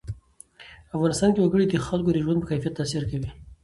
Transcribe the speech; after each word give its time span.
افغانستان 0.95 1.29
کې 1.31 1.41
وګړي 1.41 1.65
د 1.67 1.73
خلکو 1.87 2.09
د 2.13 2.17
ژوند 2.25 2.39
په 2.41 2.47
کیفیت 2.51 2.73
تاثیر 2.79 3.03
کوي. 3.11 3.29